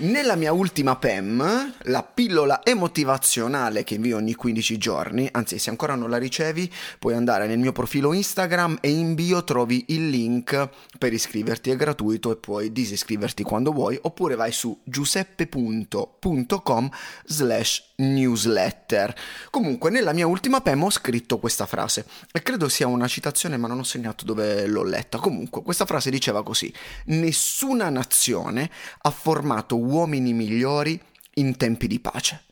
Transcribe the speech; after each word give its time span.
Nella 0.00 0.36
mia 0.36 0.52
ultima 0.52 0.94
PEM, 0.94 1.74
la 1.76 2.02
pillola 2.04 2.64
emotivazionale 2.64 3.82
che 3.82 3.94
invio 3.94 4.18
ogni 4.18 4.32
15 4.32 4.78
giorni, 4.78 5.28
anzi 5.32 5.58
se 5.58 5.70
ancora 5.70 5.96
non 5.96 6.08
la 6.08 6.18
ricevi 6.18 6.72
puoi 7.00 7.14
andare 7.14 7.48
nel 7.48 7.58
mio 7.58 7.72
profilo 7.72 8.12
Instagram 8.12 8.78
e 8.80 8.90
in 8.90 9.14
bio 9.14 9.42
trovi 9.42 9.86
il 9.88 10.08
link 10.08 10.68
per 10.98 11.12
iscriverti, 11.12 11.70
è 11.70 11.76
gratuito 11.76 12.30
e 12.30 12.36
puoi 12.36 12.70
disiscriverti 12.70 13.42
quando 13.42 13.72
vuoi, 13.72 13.98
oppure 14.00 14.36
vai 14.36 14.52
su 14.52 14.78
giuseppe.com 14.84 16.90
slash 17.24 17.94
newsletter. 17.96 19.12
Comunque 19.50 19.90
nella 19.90 20.12
mia 20.12 20.28
ultima 20.28 20.60
PEM 20.60 20.84
ho 20.84 20.90
scritto 20.90 21.38
questa 21.38 21.66
frase 21.66 22.06
e 22.30 22.40
credo 22.42 22.68
sia 22.68 22.86
una 22.86 23.08
citazione 23.08 23.56
ma 23.56 23.66
non 23.66 23.80
ho 23.80 23.84
segnato 23.84 24.24
dove 24.24 24.64
l'ho 24.66 24.84
letta. 24.84 25.18
Comunque 25.18 25.62
questa 25.62 25.86
frase 25.86 26.08
diceva 26.08 26.44
così, 26.44 26.72
nessuna 27.06 27.88
nazione 27.88 28.70
ha 29.00 29.10
formato 29.10 29.86
uomini 29.88 30.32
migliori 30.32 31.00
in 31.34 31.56
tempi 31.56 31.86
di 31.86 32.00
pace. 32.00 32.44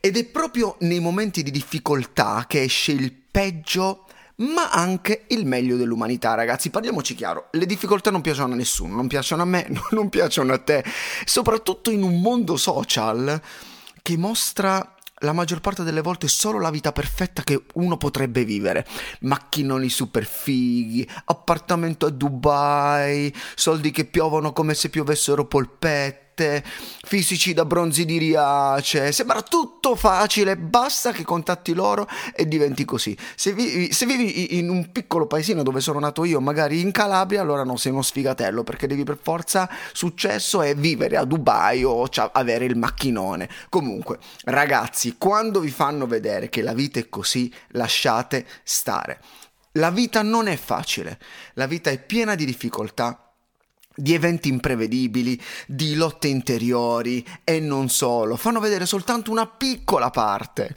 Ed 0.00 0.16
è 0.16 0.24
proprio 0.24 0.76
nei 0.80 1.00
momenti 1.00 1.42
di 1.42 1.50
difficoltà 1.50 2.44
che 2.48 2.62
esce 2.62 2.92
il 2.92 3.12
peggio 3.12 4.06
ma 4.40 4.70
anche 4.70 5.24
il 5.28 5.46
meglio 5.46 5.76
dell'umanità, 5.76 6.34
ragazzi. 6.34 6.70
Parliamoci 6.70 7.14
chiaro, 7.14 7.48
le 7.52 7.66
difficoltà 7.66 8.10
non 8.10 8.22
piacciono 8.22 8.54
a 8.54 8.56
nessuno, 8.56 8.94
non 8.94 9.06
piacciono 9.06 9.42
a 9.42 9.44
me, 9.44 9.68
non 9.90 10.08
piacciono 10.08 10.52
a 10.52 10.58
te, 10.58 10.84
soprattutto 11.24 11.90
in 11.90 12.02
un 12.02 12.20
mondo 12.20 12.56
social 12.56 13.40
che 14.02 14.16
mostra 14.16 14.94
la 15.22 15.32
maggior 15.32 15.60
parte 15.60 15.82
delle 15.82 16.00
volte 16.00 16.28
solo 16.28 16.58
la 16.58 16.70
vita 16.70 16.92
perfetta 16.92 17.42
che 17.42 17.64
uno 17.74 17.98
potrebbe 17.98 18.44
vivere. 18.44 18.86
Macchinoni 19.20 19.90
super 19.90 20.24
fighi, 20.24 21.06
appartamento 21.26 22.06
a 22.06 22.10
Dubai, 22.10 23.34
soldi 23.54 23.90
che 23.90 24.06
piovono 24.06 24.54
come 24.54 24.72
se 24.72 24.88
piovessero 24.88 25.44
polpette 25.44 26.29
fisici 27.02 27.52
da 27.52 27.64
bronzi 27.64 28.04
di 28.04 28.18
Riace. 28.18 29.12
Sembra 29.12 29.42
tutto 29.42 29.96
facile, 29.96 30.56
basta 30.56 31.12
che 31.12 31.24
contatti 31.24 31.74
loro 31.74 32.06
e 32.34 32.46
diventi 32.46 32.84
così. 32.84 33.16
Se 33.34 33.52
vivi, 33.52 33.92
se 33.92 34.06
vivi, 34.06 34.58
in 34.58 34.68
un 34.68 34.90
piccolo 34.92 35.26
paesino 35.26 35.62
dove 35.62 35.80
sono 35.80 35.98
nato 35.98 36.24
io, 36.24 36.40
magari 36.40 36.80
in 36.80 36.92
Calabria, 36.92 37.40
allora 37.40 37.64
non 37.64 37.78
sei 37.78 37.92
uno 37.92 38.02
sfigatello 38.02 38.64
perché 38.64 38.86
devi 38.86 39.04
per 39.04 39.18
forza 39.20 39.68
successo 39.92 40.62
e 40.62 40.74
vivere 40.74 41.16
a 41.16 41.24
Dubai 41.24 41.84
o 41.84 42.08
avere 42.32 42.64
il 42.64 42.76
macchinone. 42.76 43.48
Comunque, 43.68 44.18
ragazzi, 44.44 45.16
quando 45.18 45.60
vi 45.60 45.70
fanno 45.70 46.06
vedere 46.06 46.48
che 46.48 46.62
la 46.62 46.74
vita 46.74 46.98
è 46.98 47.08
così, 47.08 47.52
lasciate 47.68 48.46
stare. 48.62 49.20
La 49.74 49.90
vita 49.90 50.22
non 50.22 50.48
è 50.48 50.56
facile, 50.56 51.18
la 51.54 51.66
vita 51.66 51.90
è 51.90 52.02
piena 52.02 52.34
di 52.34 52.44
difficoltà 52.44 53.29
di 54.00 54.14
eventi 54.14 54.48
imprevedibili, 54.48 55.40
di 55.66 55.94
lotte 55.94 56.28
interiori 56.28 57.24
e 57.44 57.60
non 57.60 57.88
solo, 57.88 58.36
fanno 58.36 58.58
vedere 58.58 58.86
soltanto 58.86 59.30
una 59.30 59.46
piccola 59.46 60.10
parte. 60.10 60.74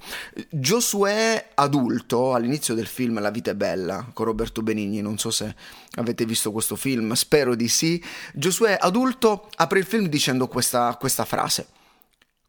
Giosuè 0.50 1.52
adulto, 1.54 2.34
all'inizio 2.34 2.74
del 2.74 2.88
film 2.88 3.20
La 3.22 3.32
vita 3.32 3.52
è 3.52 3.56
bella, 3.56 4.10
con 4.14 4.26
Roberto 4.26 4.62
Benigni, 4.62 5.02
non 5.02 5.18
so 5.18 5.32
se 5.32 5.56
avete 5.96 6.26
visto 6.26 6.52
questo 6.52 6.76
film, 6.76 7.14
spero 7.14 7.56
di 7.56 7.68
sì, 7.68 8.04
Giosuè 8.34 8.78
adulto 8.80 9.50
apre 9.56 9.80
il 9.80 9.86
film 9.86 10.08
dicendo 10.08 10.48
questa, 10.48 10.96
questa 11.00 11.26
frase. 11.26 11.68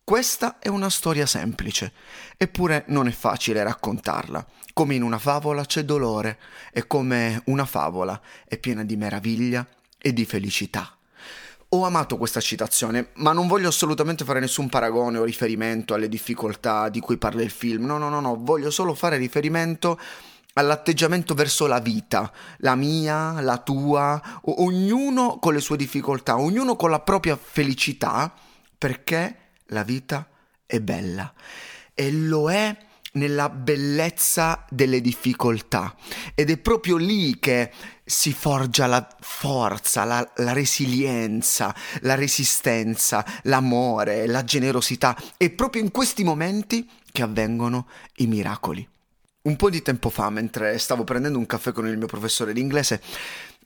Questa 0.03 0.59
è 0.59 0.69
una 0.69 0.91
storia 0.91 1.25
semplice, 1.25 1.93
eppure 2.37 2.85
non 2.89 3.07
è 3.07 3.11
facile 3.11 3.63
raccontarla. 3.63 4.45
Come 4.75 4.97
in 4.97 5.03
una 5.03 5.19
favola 5.19 5.65
c'è 5.65 5.83
dolore 5.85 6.39
e 6.73 6.87
come 6.87 7.41
una 7.47 7.65
favola 7.65 8.21
è 8.45 8.59
piena 8.59 8.85
di 8.85 8.97
meraviglia 8.97 9.67
e 10.07 10.13
di 10.13 10.27
felicità. 10.27 10.95
Ho 11.71 11.87
amato 11.87 12.19
questa 12.19 12.41
citazione, 12.41 13.09
ma 13.15 13.33
non 13.33 13.49
voglio 13.49 13.69
assolutamente 13.69 14.23
fare 14.23 14.39
nessun 14.39 14.69
paragone 14.69 15.17
o 15.17 15.25
riferimento 15.25 15.95
alle 15.95 16.11
difficoltà 16.11 16.91
di 16.91 17.01
cui 17.01 17.17
parla 17.17 17.41
il 17.41 17.51
film. 17.51 17.87
No, 17.87 17.97
no, 17.97 18.11
no, 18.11 18.21
no, 18.21 18.37
voglio 18.39 18.71
solo 18.71 18.93
fare 18.93 19.17
riferimento 19.17 19.99
all'atteggiamento 20.53 21.33
verso 21.33 21.67
la 21.67 21.81
vita, 21.81 22.31
la 22.59 22.75
mia, 22.75 23.41
la 23.41 23.57
tua, 23.57 24.21
ognuno 24.43 25.39
con 25.39 25.55
le 25.55 25.61
sue 25.61 25.79
difficoltà, 25.79 26.39
ognuno 26.39 26.77
con 26.77 26.91
la 26.91 27.01
propria 27.01 27.39
felicità, 27.41 28.31
perché 28.77 29.37
la 29.69 29.85
vita 29.85 30.29
è 30.67 30.81
bella. 30.81 31.33
E 31.95 32.13
lo 32.13 32.51
è 32.51 32.77
nella 33.15 33.49
bellezza 33.49 34.65
delle 34.69 35.01
difficoltà. 35.01 35.95
Ed 36.35 36.51
è 36.51 36.59
proprio 36.59 36.97
lì 36.97 37.39
che 37.39 37.71
si 38.05 38.33
forgia 38.33 38.87
la 38.87 39.07
forza, 39.21 40.05
la, 40.05 40.33
la, 40.37 40.53
resilienza, 40.53 41.75
la 42.01 42.15
resistenza, 42.15 43.25
l'amore, 43.43 44.27
la 44.27 44.45
generosità. 44.45 45.17
È 45.37 45.51
proprio 45.51 45.83
in 45.83 45.91
questi 45.91 46.25
momenti 46.25 46.89
che 47.11 47.23
avvengono 47.23 47.89
i 48.17 48.27
miracoli. 48.27 48.87
Un 49.43 49.57
po' 49.57 49.71
di 49.71 49.83
tempo 49.83 50.09
fa, 50.09 50.31
mentre 50.31 50.79
stavo 50.79 51.05
prendendo 51.05 51.39
un 51.39 51.47
caffè 51.47 51.73
con 51.73 51.87
il 51.87 51.99
mio 51.99 52.07
professore 52.07 52.53
di 52.53 52.61
inglese, 52.61 53.03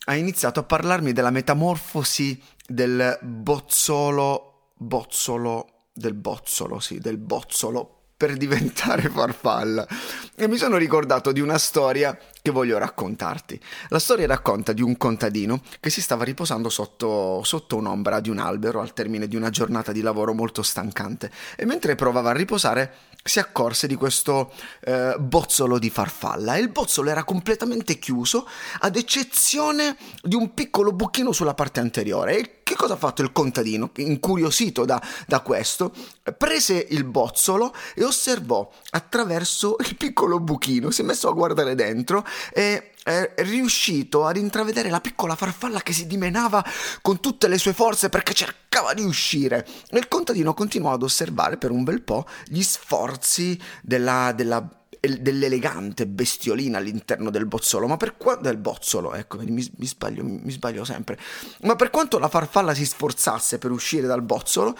ha 0.04 0.14
iniziato 0.14 0.60
a 0.60 0.64
parlarmi 0.64 1.12
della 1.12 1.30
metamorfosi 1.30 2.40
del 2.66 3.18
bozzolo, 3.22 4.72
bozzolo, 4.76 5.86
del 5.92 6.14
bozzolo, 6.14 6.80
sì, 6.80 6.98
del 6.98 7.18
bozzolo 7.18 7.97
per 8.18 8.36
diventare 8.36 9.08
farfalla. 9.08 9.86
E 10.34 10.48
mi 10.48 10.56
sono 10.56 10.76
ricordato 10.76 11.30
di 11.30 11.40
una 11.40 11.56
storia 11.56 12.18
che 12.42 12.50
voglio 12.50 12.76
raccontarti. 12.76 13.58
La 13.90 14.00
storia 14.00 14.26
racconta 14.26 14.72
di 14.72 14.82
un 14.82 14.96
contadino 14.96 15.62
che 15.78 15.88
si 15.88 16.02
stava 16.02 16.24
riposando 16.24 16.68
sotto, 16.68 17.42
sotto 17.44 17.76
un'ombra 17.76 18.18
di 18.18 18.28
un 18.28 18.38
albero 18.38 18.80
al 18.80 18.92
termine 18.92 19.28
di 19.28 19.36
una 19.36 19.50
giornata 19.50 19.92
di 19.92 20.00
lavoro 20.00 20.34
molto 20.34 20.62
stancante 20.62 21.30
e 21.54 21.64
mentre 21.64 21.94
provava 21.94 22.30
a 22.30 22.34
riposare 22.34 22.92
si 23.22 23.38
accorse 23.38 23.86
di 23.86 23.94
questo 23.94 24.52
eh, 24.80 25.14
bozzolo 25.18 25.78
di 25.78 25.90
farfalla 25.90 26.56
e 26.56 26.60
il 26.60 26.70
bozzolo 26.70 27.10
era 27.10 27.22
completamente 27.22 27.98
chiuso 27.98 28.48
ad 28.80 28.96
eccezione 28.96 29.96
di 30.22 30.34
un 30.34 30.54
piccolo 30.54 30.92
buchino 30.92 31.30
sulla 31.32 31.54
parte 31.54 31.78
anteriore 31.78 32.36
che 32.36 32.57
cosa 32.78 32.94
ha 32.94 32.96
fatto 32.96 33.22
il 33.22 33.32
contadino, 33.32 33.90
incuriosito 33.96 34.84
da, 34.84 35.02
da 35.26 35.40
questo? 35.40 35.92
Prese 36.36 36.86
il 36.90 37.02
bozzolo 37.02 37.74
e 37.94 38.04
osservò 38.04 38.70
attraverso 38.90 39.76
il 39.80 39.96
piccolo 39.96 40.38
buchino, 40.38 40.92
si 40.92 41.00
è 41.00 41.04
messo 41.04 41.28
a 41.28 41.32
guardare 41.32 41.74
dentro 41.74 42.24
e 42.52 42.92
è 43.02 43.32
riuscito 43.38 44.26
ad 44.26 44.36
intravedere 44.36 44.90
la 44.90 45.00
piccola 45.00 45.34
farfalla 45.34 45.80
che 45.80 45.92
si 45.92 46.06
dimenava 46.06 46.64
con 47.00 47.20
tutte 47.20 47.48
le 47.48 47.58
sue 47.58 47.72
forze 47.72 48.10
perché 48.10 48.34
cercava 48.34 48.94
di 48.94 49.02
uscire. 49.02 49.66
E 49.88 49.98
il 49.98 50.08
contadino 50.08 50.54
continuò 50.54 50.92
ad 50.92 51.02
osservare 51.02 51.56
per 51.56 51.70
un 51.70 51.84
bel 51.84 52.02
po' 52.02 52.26
gli 52.46 52.62
sforzi 52.62 53.58
della, 53.82 54.32
della 54.32 54.77
dell'elegante 55.00 56.06
bestiolina 56.06 56.78
all'interno 56.78 57.30
del 57.30 57.46
bozzolo, 57.46 57.86
ma 57.86 57.96
per 57.96 58.16
quanto 58.16 58.42
del 58.42 58.56
bozzolo, 58.56 59.14
ecco, 59.14 59.38
mi, 59.38 59.70
mi, 59.76 59.86
sbaglio, 59.86 60.24
mi 60.24 60.50
sbaglio 60.50 60.84
sempre. 60.84 61.18
Ma 61.62 61.76
per 61.76 61.90
quanto 61.90 62.18
la 62.18 62.28
farfalla 62.28 62.74
si 62.74 62.84
sforzasse 62.84 63.58
per 63.58 63.70
uscire 63.70 64.06
dal 64.06 64.22
bozzolo, 64.22 64.76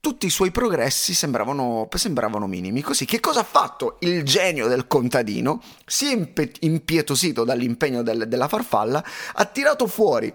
tutti 0.00 0.26
i 0.26 0.30
suoi 0.30 0.50
progressi 0.50 1.12
sembravano, 1.12 1.88
sembravano, 1.94 2.46
minimi. 2.46 2.80
Così, 2.80 3.04
che 3.04 3.20
cosa 3.20 3.40
ha 3.40 3.44
fatto 3.44 3.98
il 4.00 4.24
genio 4.24 4.66
del 4.66 4.86
contadino? 4.86 5.62
Si 5.84 6.10
è 6.10 6.28
impietosito 6.60 7.44
dall'impegno 7.44 8.02
del, 8.02 8.26
della 8.26 8.48
farfalla, 8.48 9.04
ha 9.34 9.44
tirato 9.44 9.86
fuori 9.86 10.32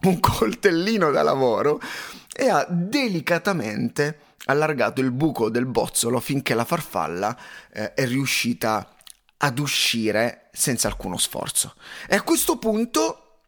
un 0.00 0.20
coltellino 0.20 1.10
da 1.10 1.22
lavoro 1.22 1.80
e 2.32 2.48
ha 2.48 2.66
delicatamente 2.68 4.20
allargato 4.48 5.00
il 5.00 5.12
buco 5.12 5.50
del 5.50 5.66
bozzolo 5.66 6.20
finché 6.20 6.54
la 6.54 6.64
farfalla 6.64 7.36
eh, 7.72 7.94
è 7.94 8.06
riuscita 8.06 8.94
ad 9.38 9.58
uscire 9.58 10.48
senza 10.52 10.88
alcuno 10.88 11.16
sforzo. 11.16 11.74
E 12.08 12.16
a 12.16 12.22
questo 12.22 12.58
punto 12.58 13.40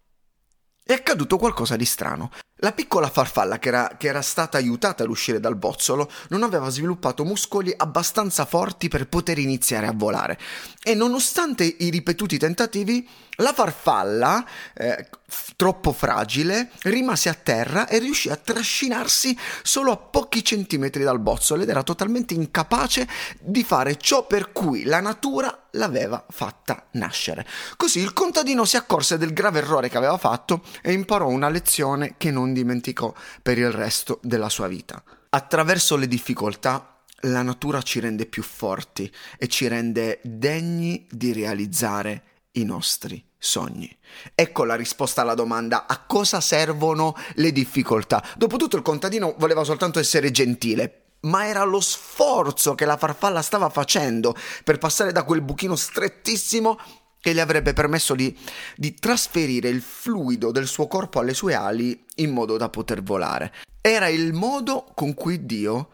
è 0.85 0.93
accaduto 0.93 1.37
qualcosa 1.37 1.77
di 1.77 1.85
strano. 1.85 2.31
La 2.63 2.73
piccola 2.73 3.09
farfalla, 3.09 3.59
che 3.59 3.69
era, 3.69 3.97
che 3.97 4.09
era, 4.09 4.21
stata 4.21 4.59
aiutata 4.59 5.03
ad 5.03 5.09
uscire 5.09 5.41
dal 5.41 5.57
bozzolo, 5.57 6.11
non 6.29 6.43
aveva 6.43 6.69
sviluppato 6.69 7.25
muscoli 7.25 7.73
abbastanza 7.75 8.45
forti 8.45 8.89
per 8.89 9.09
poter 9.09 9.39
iniziare 9.39 9.87
a 9.87 9.93
volare. 9.95 10.39
E 10.83 10.95
nonostante 10.95 11.65
i 11.65 11.89
ripetuti 11.89 12.37
tentativi, 12.37 13.09
la 13.37 13.55
farfalla, 13.55 14.45
eh, 14.75 15.09
troppo 15.57 15.93
fragile, 15.93 16.71
rimase 16.83 17.29
a 17.29 17.35
terra 17.35 17.89
e 17.89 17.99
riuscì 17.99 18.29
a 18.29 18.37
trascinarsi 18.37 19.37
solo 19.63 19.93
a 19.93 19.97
pochi 19.97 20.45
centimetri 20.45 21.03
dal 21.03 21.21
bozzolo 21.21 21.63
ed 21.63 21.69
era 21.71 21.83
totalmente 21.83 22.35
incapace 22.35 23.09
di 23.41 23.65
fare 23.65 23.97
ciò 23.97 24.27
per 24.27 24.53
cui 24.53 24.85
la 24.85 25.01
natura 25.01 25.69
l'aveva 25.73 26.25
fatta 26.29 26.87
nascere. 26.93 27.47
Così 27.77 28.01
il 28.01 28.13
contadino 28.13 28.65
si 28.65 28.77
accorse 28.77 29.19
del 29.19 29.33
grave 29.33 29.61
errore 29.61 29.89
che 29.89 29.97
aveva 29.97 30.19
fatto 30.19 30.63
e 30.83 30.93
imparò 30.93 31.29
una 31.29 31.49
lezione 31.49 32.15
che 32.19 32.31
non 32.31 32.50
dimenticò 32.53 33.13
per 33.43 33.59
il 33.59 33.71
resto 33.71 34.19
della 34.23 34.49
sua 34.49 34.69
vita. 34.69 35.03
Attraverso 35.31 35.97
le 35.97 36.09
difficoltà 36.09 36.97
la 37.25 37.43
natura 37.43 37.83
ci 37.83 38.01
rende 38.01 38.27
più 38.27 38.43
forti 38.43 39.11
e 39.39 39.47
ci 39.47 39.69
rende 39.69 40.21
degni 40.23 41.07
di 41.11 41.33
realizzare 41.33 42.23
i 42.53 42.65
nostri 42.65 43.23
sogni. 43.39 43.95
Ecco 44.35 44.65
la 44.65 44.75
risposta 44.75 45.23
alla 45.23 45.35
domanda 45.35 45.87
a 45.87 45.99
cosa 46.07 46.41
servono 46.41 47.15
le 47.35 47.53
difficoltà. 47.53 48.25
Dopotutto 48.37 48.77
il 48.77 48.83
contadino 48.83 49.35
voleva 49.39 49.65
soltanto 49.65 49.99
essere 49.99 50.31
gentile, 50.31 51.01
ma 51.23 51.47
era 51.47 51.65
lo 51.65 51.81
sforzo 51.81 52.75
che 52.75 52.85
la 52.85 52.97
farfalla 52.97 53.43
stava 53.43 53.69
facendo 53.69 54.35
per 54.65 54.79
passare 54.79 55.13
da 55.13 55.25
quel 55.25 55.43
buchino 55.43 55.77
strettissimo 55.77 56.79
che 57.21 57.35
gli 57.35 57.41
avrebbe 57.41 57.73
permesso 57.73 58.15
di, 58.15 58.37
di, 58.77 58.95
trasferire 58.95 59.69
il 59.69 59.83
fluido 59.83 60.51
del 60.51 60.67
suo 60.67 60.87
corpo 60.87 61.21
alle 61.21 61.35
sue 61.35 61.55
ali 61.55 62.03
in 62.17 62.31
modo 62.31 62.57
da 62.57 62.69
poter 62.69 63.03
volare. 63.03 63.53
Era 63.81 64.09
il 64.09 64.33
modo 64.33 64.91
con 64.95 65.15
cui 65.15 65.45
Dio 65.45 65.91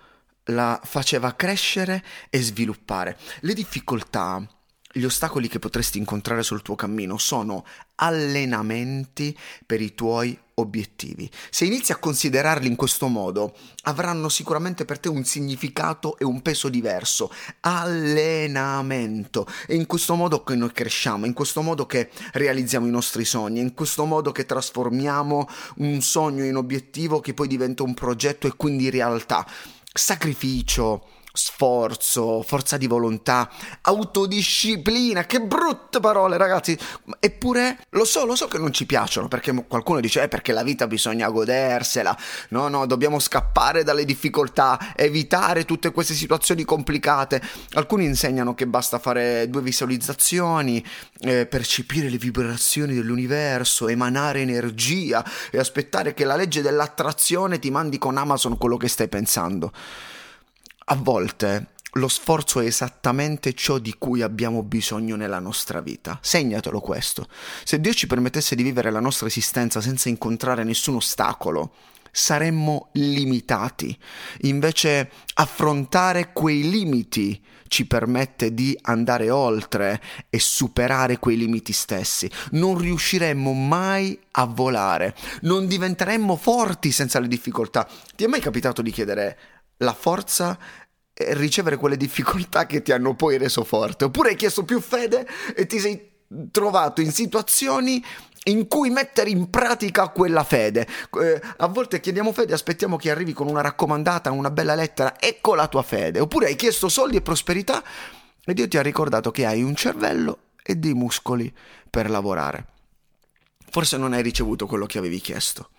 la 0.50 0.80
faceva 0.82 1.34
crescere 1.34 2.04
e 2.30 2.40
sviluppare. 2.40 3.18
Le 3.40 3.54
difficoltà 3.54 4.46
gli 4.96 5.04
ostacoli 5.04 5.46
che 5.46 5.58
potresti 5.58 5.98
incontrare 5.98 6.42
sul 6.42 6.62
tuo 6.62 6.74
cammino 6.74 7.18
sono 7.18 7.66
allenamenti 7.96 9.36
per 9.66 9.82
i 9.82 9.94
tuoi 9.94 10.38
obiettivi. 10.54 11.30
Se 11.50 11.66
inizi 11.66 11.92
a 11.92 11.96
considerarli 11.96 12.66
in 12.66 12.76
questo 12.76 13.08
modo, 13.08 13.54
avranno 13.82 14.30
sicuramente 14.30 14.86
per 14.86 14.98
te 14.98 15.10
un 15.10 15.22
significato 15.24 16.16
e 16.16 16.24
un 16.24 16.40
peso 16.40 16.70
diverso. 16.70 17.30
Allenamento. 17.60 19.46
È 19.66 19.74
in 19.74 19.84
questo 19.84 20.14
modo 20.14 20.42
che 20.42 20.54
noi 20.54 20.72
cresciamo, 20.72 21.26
in 21.26 21.34
questo 21.34 21.60
modo 21.60 21.84
che 21.84 22.08
realizziamo 22.32 22.86
i 22.86 22.90
nostri 22.90 23.26
sogni, 23.26 23.60
in 23.60 23.74
questo 23.74 24.06
modo 24.06 24.32
che 24.32 24.46
trasformiamo 24.46 25.46
un 25.76 26.00
sogno 26.00 26.44
in 26.44 26.56
obiettivo 26.56 27.20
che 27.20 27.34
poi 27.34 27.48
diventa 27.48 27.82
un 27.82 27.92
progetto 27.92 28.46
e 28.46 28.54
quindi 28.56 28.88
realtà. 28.88 29.46
Sacrificio, 29.92 31.08
sforzo, 31.36 32.42
forza 32.42 32.76
di 32.76 32.86
volontà, 32.86 33.48
autodisciplina, 33.82 35.24
che 35.26 35.40
brutte 35.40 36.00
parole 36.00 36.36
ragazzi, 36.36 36.76
eppure 37.20 37.78
lo 37.90 38.04
so, 38.04 38.24
lo 38.24 38.34
so 38.34 38.48
che 38.48 38.58
non 38.58 38.72
ci 38.72 38.86
piacciono 38.86 39.28
perché 39.28 39.52
qualcuno 39.68 40.00
dice 40.00 40.22
eh 40.22 40.28
perché 40.28 40.52
la 40.52 40.62
vita 40.62 40.86
bisogna 40.86 41.28
godersela, 41.28 42.16
no 42.50 42.68
no, 42.68 42.86
dobbiamo 42.86 43.18
scappare 43.18 43.84
dalle 43.84 44.04
difficoltà, 44.04 44.94
evitare 44.96 45.64
tutte 45.64 45.92
queste 45.92 46.14
situazioni 46.14 46.64
complicate, 46.64 47.42
alcuni 47.74 48.04
insegnano 48.06 48.54
che 48.54 48.66
basta 48.66 48.98
fare 48.98 49.48
due 49.48 49.62
visualizzazioni, 49.62 50.84
eh, 51.20 51.46
percepire 51.46 52.08
le 52.08 52.18
vibrazioni 52.18 52.94
dell'universo, 52.94 53.88
emanare 53.88 54.40
energia 54.40 55.24
e 55.50 55.58
aspettare 55.58 56.14
che 56.14 56.24
la 56.24 56.36
legge 56.36 56.62
dell'attrazione 56.62 57.58
ti 57.58 57.70
mandi 57.70 57.98
con 57.98 58.16
Amazon 58.16 58.56
quello 58.56 58.76
che 58.76 58.88
stai 58.88 59.08
pensando. 59.08 59.72
A 60.88 60.94
volte 60.94 61.70
lo 61.94 62.06
sforzo 62.06 62.60
è 62.60 62.64
esattamente 62.64 63.54
ciò 63.54 63.78
di 63.78 63.96
cui 63.98 64.22
abbiamo 64.22 64.62
bisogno 64.62 65.16
nella 65.16 65.40
nostra 65.40 65.80
vita. 65.80 66.16
Segnatelo 66.22 66.78
questo. 66.78 67.26
Se 67.64 67.80
Dio 67.80 67.92
ci 67.92 68.06
permettesse 68.06 68.54
di 68.54 68.62
vivere 68.62 68.92
la 68.92 69.00
nostra 69.00 69.26
esistenza 69.26 69.80
senza 69.80 70.08
incontrare 70.08 70.62
nessun 70.62 70.94
ostacolo, 70.94 71.72
saremmo 72.12 72.90
limitati. 72.92 73.98
Invece 74.42 75.10
affrontare 75.34 76.32
quei 76.32 76.70
limiti 76.70 77.42
ci 77.66 77.86
permette 77.86 78.54
di 78.54 78.78
andare 78.82 79.28
oltre 79.28 80.00
e 80.30 80.38
superare 80.38 81.18
quei 81.18 81.36
limiti 81.36 81.72
stessi. 81.72 82.30
Non 82.52 82.78
riusciremmo 82.78 83.52
mai 83.52 84.16
a 84.32 84.44
volare, 84.44 85.16
non 85.40 85.66
diventeremmo 85.66 86.36
forti 86.36 86.92
senza 86.92 87.18
le 87.18 87.26
difficoltà. 87.26 87.88
Ti 88.14 88.22
è 88.22 88.28
mai 88.28 88.40
capitato 88.40 88.82
di 88.82 88.92
chiedere 88.92 89.38
la 89.78 89.94
forza 89.94 90.58
e 91.12 91.34
ricevere 91.34 91.76
quelle 91.76 91.96
difficoltà 91.96 92.66
che 92.66 92.82
ti 92.82 92.92
hanno 92.92 93.14
poi 93.14 93.38
reso 93.38 93.64
forte. 93.64 94.04
Oppure 94.04 94.30
hai 94.30 94.36
chiesto 94.36 94.64
più 94.64 94.80
fede 94.80 95.26
e 95.54 95.66
ti 95.66 95.78
sei 95.78 96.10
trovato 96.50 97.00
in 97.00 97.12
situazioni 97.12 98.04
in 98.44 98.68
cui 98.68 98.90
mettere 98.90 99.30
in 99.30 99.50
pratica 99.50 100.08
quella 100.08 100.44
fede. 100.44 100.86
Eh, 101.20 101.40
a 101.56 101.66
volte 101.66 102.00
chiediamo 102.00 102.32
fede, 102.32 102.52
aspettiamo 102.52 102.96
che 102.96 103.10
arrivi 103.10 103.32
con 103.32 103.48
una 103.48 103.60
raccomandata, 103.60 104.30
una 104.30 104.50
bella 104.50 104.74
lettera, 104.74 105.18
ecco 105.18 105.54
la 105.54 105.68
tua 105.68 105.82
fede. 105.82 106.20
Oppure 106.20 106.46
hai 106.46 106.56
chiesto 106.56 106.88
soldi 106.88 107.16
e 107.16 107.22
prosperità 107.22 107.82
e 108.44 108.54
Dio 108.54 108.68
ti 108.68 108.76
ha 108.76 108.82
ricordato 108.82 109.30
che 109.30 109.46
hai 109.46 109.62
un 109.62 109.74
cervello 109.74 110.38
e 110.62 110.76
dei 110.76 110.94
muscoli 110.94 111.52
per 111.88 112.10
lavorare. 112.10 112.66
Forse 113.70 113.96
non 113.96 114.12
hai 114.12 114.22
ricevuto 114.22 114.66
quello 114.66 114.86
che 114.86 114.98
avevi 114.98 115.20
chiesto, 115.20 115.70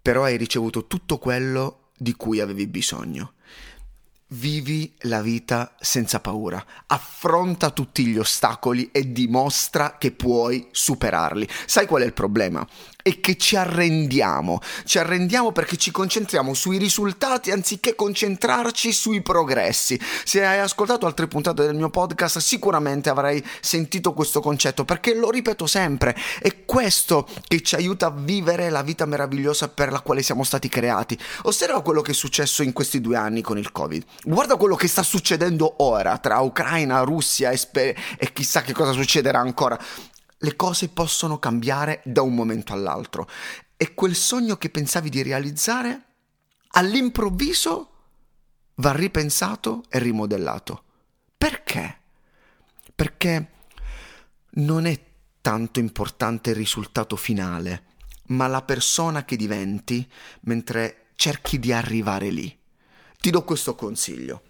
però 0.00 0.24
hai 0.24 0.36
ricevuto 0.36 0.86
tutto 0.86 1.18
quello 1.18 1.77
di 1.98 2.14
cui 2.14 2.40
avevi 2.40 2.66
bisogno. 2.66 3.32
Vivi 4.30 4.92
la 5.04 5.22
vita 5.22 5.74
senza 5.80 6.20
paura, 6.20 6.62
affronta 6.88 7.70
tutti 7.70 8.04
gli 8.04 8.18
ostacoli 8.18 8.90
e 8.92 9.10
dimostra 9.10 9.96
che 9.96 10.12
puoi 10.12 10.68
superarli. 10.70 11.48
Sai 11.64 11.86
qual 11.86 12.02
è 12.02 12.04
il 12.04 12.12
problema? 12.12 12.66
e 13.08 13.20
che 13.20 13.38
ci 13.38 13.56
arrendiamo. 13.56 14.60
Ci 14.84 14.98
arrendiamo 14.98 15.50
perché 15.50 15.78
ci 15.78 15.90
concentriamo 15.90 16.52
sui 16.52 16.76
risultati 16.76 17.50
anziché 17.50 17.94
concentrarci 17.94 18.92
sui 18.92 19.22
progressi. 19.22 19.98
Se 20.24 20.44
hai 20.44 20.58
ascoltato 20.58 21.06
altre 21.06 21.26
puntate 21.26 21.64
del 21.64 21.74
mio 21.74 21.88
podcast 21.88 22.36
sicuramente 22.38 23.08
avrai 23.08 23.42
sentito 23.60 24.12
questo 24.12 24.40
concetto 24.40 24.84
perché 24.84 25.14
lo 25.14 25.30
ripeto 25.30 25.66
sempre, 25.66 26.14
è 26.40 26.66
questo 26.66 27.26
che 27.46 27.62
ci 27.62 27.76
aiuta 27.76 28.08
a 28.08 28.14
vivere 28.14 28.68
la 28.68 28.82
vita 28.82 29.06
meravigliosa 29.06 29.68
per 29.68 29.90
la 29.90 30.00
quale 30.00 30.22
siamo 30.22 30.44
stati 30.44 30.68
creati. 30.68 31.18
Osserva 31.44 31.80
quello 31.80 32.02
che 32.02 32.10
è 32.10 32.14
successo 32.14 32.62
in 32.62 32.74
questi 32.74 33.00
due 33.00 33.16
anni 33.16 33.40
con 33.40 33.56
il 33.56 33.72
Covid. 33.72 34.04
Guarda 34.24 34.56
quello 34.56 34.74
che 34.74 34.88
sta 34.88 35.02
succedendo 35.02 35.82
ora 35.84 36.18
tra 36.18 36.40
Ucraina, 36.40 37.02
Russia 37.02 37.50
e, 37.50 37.56
spe- 37.56 37.96
e 38.18 38.32
chissà 38.32 38.62
che 38.62 38.72
cosa 38.72 38.92
succederà 38.92 39.38
ancora 39.38 39.78
le 40.38 40.56
cose 40.56 40.88
possono 40.88 41.38
cambiare 41.38 42.00
da 42.04 42.22
un 42.22 42.34
momento 42.34 42.72
all'altro 42.72 43.28
e 43.76 43.94
quel 43.94 44.14
sogno 44.14 44.56
che 44.56 44.70
pensavi 44.70 45.08
di 45.08 45.22
realizzare 45.22 46.02
all'improvviso 46.70 47.92
va 48.76 48.92
ripensato 48.92 49.84
e 49.88 49.98
rimodellato. 49.98 50.82
Perché? 51.36 51.96
Perché 52.94 53.50
non 54.50 54.86
è 54.86 55.00
tanto 55.40 55.78
importante 55.78 56.50
il 56.50 56.56
risultato 56.56 57.16
finale, 57.16 57.84
ma 58.26 58.46
la 58.48 58.62
persona 58.62 59.24
che 59.24 59.36
diventi 59.36 60.08
mentre 60.42 61.06
cerchi 61.14 61.58
di 61.58 61.72
arrivare 61.72 62.30
lì. 62.30 62.57
Ti 63.20 63.30
do 63.30 63.42
questo 63.42 63.74
consiglio. 63.74 64.42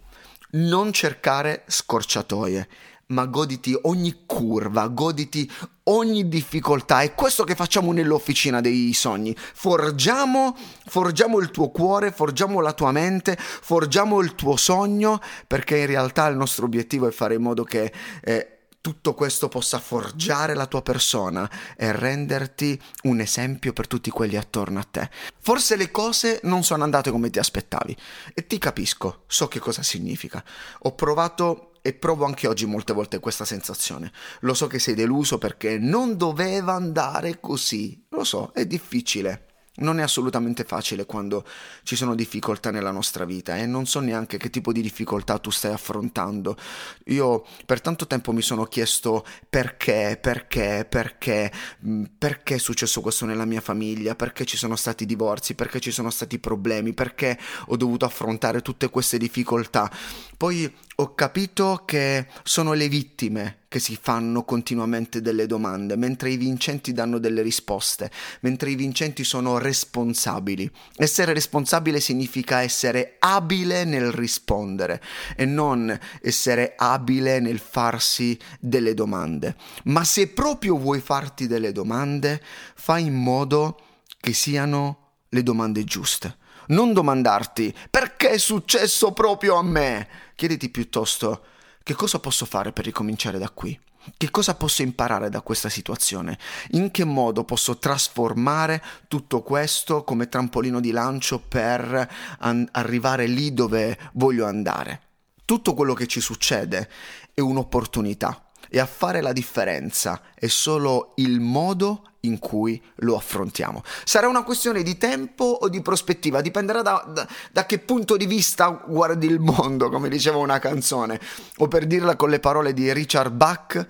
Non 0.51 0.93
cercare 0.93 1.63
scorciatoie, 1.65 2.67
ma 3.07 3.25
goditi 3.25 3.75
ogni 3.83 4.23
curva, 4.27 4.87
goditi 4.87 5.49
ogni 5.85 6.27
difficoltà. 6.27 7.01
È 7.01 7.15
questo 7.15 7.43
che 7.43 7.55
facciamo 7.55 7.91
nell'officina 7.91 8.61
dei 8.61 8.93
sogni. 8.93 9.35
Forgiamo, 9.35 10.55
forgiamo 10.85 11.39
il 11.39 11.49
tuo 11.49 11.69
cuore, 11.69 12.11
forgiamo 12.11 12.59
la 12.59 12.73
tua 12.73 12.91
mente, 12.91 13.35
forgiamo 13.39 14.21
il 14.21 14.35
tuo 14.35 14.55
sogno, 14.55 15.19
perché 15.47 15.77
in 15.77 15.87
realtà 15.87 16.27
il 16.27 16.37
nostro 16.37 16.65
obiettivo 16.65 17.07
è 17.07 17.11
fare 17.11 17.33
in 17.35 17.41
modo 17.41 17.63
che... 17.63 17.91
Eh, 18.21 18.53
tutto 18.89 19.13
questo 19.13 19.49
possa 19.49 19.77
forgiare 19.77 20.55
la 20.55 20.65
tua 20.65 20.81
persona 20.81 21.47
e 21.77 21.91
renderti 21.91 22.81
un 23.03 23.19
esempio 23.19 23.71
per 23.71 23.85
tutti 23.85 24.09
quelli 24.09 24.35
attorno 24.35 24.79
a 24.79 24.83
te. 24.83 25.11
Forse 25.41 25.75
le 25.75 25.91
cose 25.91 26.39
non 26.45 26.63
sono 26.63 26.83
andate 26.83 27.11
come 27.11 27.29
ti 27.29 27.37
aspettavi 27.37 27.95
e 28.33 28.47
ti 28.47 28.57
capisco, 28.57 29.25
so 29.27 29.47
che 29.47 29.59
cosa 29.59 29.83
significa. 29.83 30.43
Ho 30.79 30.95
provato 30.95 31.73
e 31.83 31.93
provo 31.93 32.25
anche 32.25 32.47
oggi 32.47 32.65
molte 32.65 32.93
volte 32.93 33.19
questa 33.19 33.45
sensazione. 33.45 34.11
Lo 34.39 34.55
so 34.55 34.65
che 34.65 34.79
sei 34.79 34.95
deluso 34.95 35.37
perché 35.37 35.77
non 35.77 36.17
doveva 36.17 36.73
andare 36.73 37.39
così. 37.39 38.07
Lo 38.09 38.23
so, 38.23 38.49
è 38.55 38.65
difficile. 38.65 39.48
Non 39.79 39.99
è 39.99 40.03
assolutamente 40.03 40.63
facile 40.63 41.05
quando 41.05 41.45
ci 41.83 41.95
sono 41.95 42.15
difficoltà 42.15 42.71
nella 42.71 42.91
nostra 42.91 43.25
vita 43.25 43.57
e 43.57 43.65
non 43.65 43.85
so 43.85 43.99
neanche 43.99 44.37
che 44.37 44.49
tipo 44.49 44.71
di 44.71 44.81
difficoltà 44.81 45.37
tu 45.39 45.49
stai 45.49 45.73
affrontando. 45.73 46.57
Io 47.05 47.45
per 47.65 47.81
tanto 47.81 48.07
tempo 48.07 48.31
mi 48.31 48.41
sono 48.41 48.65
chiesto 48.65 49.25
perché, 49.49 50.17
perché, 50.19 50.85
perché, 50.87 51.51
mm, 51.85 52.03
perché 52.17 52.55
è 52.55 52.59
successo 52.59 53.01
questo 53.01 53.25
nella 53.25 53.45
mia 53.45 53.61
famiglia, 53.61 54.15
perché 54.15 54.45
ci 54.45 54.57
sono 54.57 54.75
stati 54.75 55.05
divorzi, 55.05 55.55
perché 55.55 55.79
ci 55.79 55.91
sono 55.91 56.09
stati 56.09 56.39
problemi, 56.39 56.93
perché 56.93 57.37
ho 57.67 57.77
dovuto 57.77 58.05
affrontare 58.05 58.61
tutte 58.61 58.89
queste 58.89 59.17
difficoltà. 59.17 59.91
Poi 60.37 60.71
ho 60.95 61.15
capito 61.15 61.83
che 61.85 62.27
sono 62.43 62.73
le 62.73 62.89
vittime 62.89 63.59
che 63.69 63.79
si 63.79 63.97
fanno 64.01 64.43
continuamente 64.43 65.21
delle 65.21 65.45
domande, 65.45 65.95
mentre 65.95 66.31
i 66.31 66.37
vincenti 66.37 66.91
danno 66.91 67.19
delle 67.19 67.43
risposte, 67.43 68.09
mentre 68.41 68.71
i 68.71 68.75
vincenti 68.75 69.23
sono 69.23 69.59
responsabili. 69.59 70.69
Essere 70.95 71.33
responsabile 71.33 71.99
significa 71.99 72.63
essere 72.63 73.17
abile 73.19 73.83
nel 73.85 74.11
rispondere 74.11 74.99
e 75.35 75.45
non 75.45 75.97
essere 76.23 76.73
abile 76.75 77.39
nel 77.39 77.59
farsi 77.59 78.37
delle 78.59 78.95
domande. 78.95 79.55
Ma 79.83 80.03
se 80.03 80.29
proprio 80.29 80.75
vuoi 80.75 80.99
farti 80.99 81.45
delle 81.45 81.71
domande, 81.71 82.41
fai 82.73 83.05
in 83.05 83.15
modo 83.15 83.79
che 84.19 84.33
siano 84.33 85.11
le 85.29 85.43
domande 85.43 85.83
giuste. 85.83 86.37
Non 86.69 86.91
domandarti 86.91 87.73
perché 87.89 88.31
è 88.31 88.37
successo 88.39 89.11
proprio 89.11 89.55
a 89.55 89.63
me. 89.63 90.07
Chiediti 90.35 90.69
piuttosto 90.69 91.43
che 91.83 91.93
cosa 91.93 92.19
posso 92.19 92.45
fare 92.45 92.71
per 92.71 92.85
ricominciare 92.85 93.37
da 93.37 93.49
qui. 93.49 93.79
Che 94.15 94.31
cosa 94.31 94.55
posso 94.55 94.81
imparare 94.81 95.29
da 95.29 95.41
questa 95.41 95.69
situazione? 95.69 96.37
In 96.71 96.89
che 96.91 97.03
modo 97.03 97.43
posso 97.43 97.77
trasformare 97.77 98.81
tutto 99.07 99.41
questo 99.41 100.03
come 100.03 100.29
trampolino 100.29 100.79
di 100.79 100.91
lancio 100.91 101.39
per 101.39 102.09
an- 102.39 102.67
arrivare 102.71 103.27
lì 103.27 103.53
dove 103.53 103.97
voglio 104.13 104.45
andare? 104.45 105.01
Tutto 105.43 105.73
quello 105.73 105.93
che 105.93 106.07
ci 106.07 106.21
succede 106.21 106.89
è 107.33 107.41
un'opportunità 107.41 108.48
e 108.69 108.79
a 108.79 108.85
fare 108.85 109.21
la 109.21 109.33
differenza. 109.33 110.21
È 110.33 110.47
solo 110.47 111.13
il 111.15 111.39
modo 111.39 112.03
in 112.21 112.39
cui 112.39 112.81
lo 112.95 113.15
affrontiamo. 113.15 113.83
Sarà 114.03 114.27
una 114.27 114.43
questione 114.43 114.83
di 114.83 114.97
tempo 114.97 115.45
o 115.45 115.69
di 115.69 115.81
prospettiva, 115.81 116.41
dipenderà 116.41 116.81
da, 116.81 117.05
da, 117.07 117.27
da, 117.51 117.65
che 117.65 117.79
punto 117.79 118.17
di 118.17 118.25
vista 118.25 118.69
guardi 118.87 119.27
il 119.27 119.39
mondo, 119.39 119.89
come 119.89 120.09
diceva 120.09 120.37
una 120.37 120.59
canzone, 120.59 121.19
o 121.57 121.67
per 121.67 121.85
dirla 121.85 122.15
con 122.15 122.29
le 122.29 122.39
parole 122.39 122.73
di 122.73 122.91
Richard 122.91 123.33
Bach, 123.33 123.87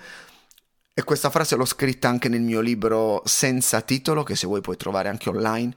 e 0.93 1.03
questa 1.03 1.29
frase 1.29 1.55
l'ho 1.55 1.65
scritta 1.65 2.09
anche 2.09 2.29
nel 2.29 2.41
mio 2.41 2.59
libro 2.59 3.21
senza 3.25 3.81
titolo, 3.81 4.23
che 4.23 4.35
se 4.35 4.47
vuoi 4.47 4.61
puoi 4.61 4.77
trovare 4.77 5.09
anche 5.09 5.29
online, 5.29 5.73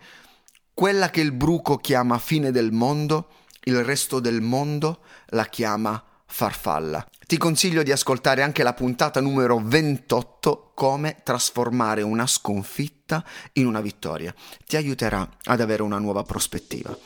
quella 0.75 1.11
che 1.11 1.21
il 1.21 1.32
bruco 1.32 1.76
chiama 1.76 2.18
fine 2.18 2.50
del 2.50 2.73
mondo, 2.73 3.28
il 3.64 3.85
resto 3.85 4.18
del 4.18 4.40
mondo 4.40 5.00
la 5.26 5.44
chiama 5.44 6.02
farfalla. 6.33 7.07
Ti 7.27 7.37
consiglio 7.37 7.83
di 7.83 7.93
ascoltare 7.93 8.43
anche 8.43 8.62
la 8.62 8.73
puntata 8.73 9.21
numero 9.21 9.61
28, 9.62 10.73
come 10.75 11.19
trasformare 11.23 12.01
una 12.01 12.27
sconfitta 12.27 13.23
in 13.55 13.67
una 13.67 13.83
vittoria. 13.83 14.35
Ti 14.67 14.77
aiuterà 14.77 15.29
ad 15.45 15.61
avere 15.61 15.83
una 15.83 15.99
nuova 15.99 16.23
prospettiva. 16.23 16.97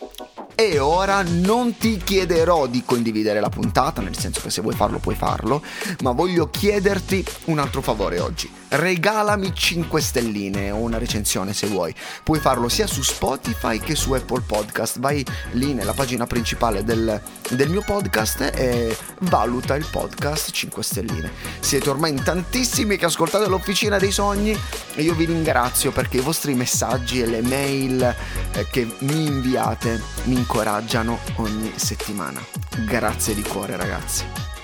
E 0.55 0.79
ora 0.79 1.23
non 1.23 1.77
ti 1.77 1.99
chiederò 1.99 2.67
di 2.67 2.83
condividere 2.85 3.41
la 3.41 3.49
puntata, 3.49 4.01
nel 4.01 4.17
senso 4.17 4.41
che 4.41 4.51
se 4.51 4.63
vuoi 4.63 4.75
farlo 4.75 4.99
puoi 4.99 5.17
farlo, 5.17 5.63
ma 6.03 6.13
voglio 6.13 6.49
chiederti 6.49 7.25
un 7.47 7.59
altro 7.59 7.83
favore 7.83 8.21
oggi. 8.21 8.51
Regalami 8.69 9.55
5 9.55 10.01
stelline 10.01 10.71
o 10.71 10.77
una 10.77 10.99
recensione 10.99 11.53
se 11.53 11.67
vuoi. 11.67 11.95
Puoi 12.23 12.41
farlo 12.41 12.69
sia 12.69 12.87
su 12.87 13.03
Spotify 13.03 13.79
che 13.79 13.95
su 13.95 14.13
Apple 14.13 14.43
Podcast. 14.47 14.99
Vai 14.99 15.25
lì 15.53 15.73
nella 15.73 15.93
pagina 15.93 16.27
principale 16.27 16.85
del, 16.85 17.21
del 17.51 17.69
mio 17.69 17.83
podcast 17.83 18.51
e 18.55 18.97
valuta 19.21 19.75
il 19.75 19.87
podcast 19.91 20.51
5 20.51 20.83
stelline. 20.83 21.31
Siete 21.61 21.91
ormai 21.91 22.11
in 22.11 22.23
tantissimi 22.23 22.97
che 22.97 23.05
ascoltate 23.05 23.49
l'Officina 23.49 23.99
dei 23.99 24.11
Sogni 24.11 24.59
e 24.95 25.03
io 25.03 25.15
vi 25.15 25.27
ringrazio 25.27 25.93
perché 25.93 26.19
i 26.19 26.23
vostri 26.23 26.55
messaggi 26.55 27.21
e 27.21 27.27
le 27.27 27.43
mail 27.43 28.03
eh, 28.53 28.67
che 28.71 28.87
mi 29.01 29.27
inviate 29.27 30.01
mi 30.25 30.35
incoraggiano 30.35 31.19
ogni 31.37 31.73
settimana. 31.77 32.45
Grazie 32.85 33.35
di 33.35 33.43
cuore 33.43 33.77
ragazzi. 33.77 34.56